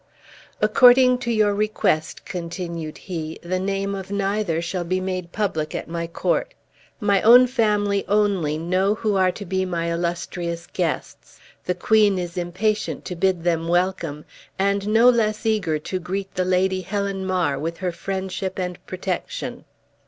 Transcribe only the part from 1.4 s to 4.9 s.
request," continued he, "the name of neither shall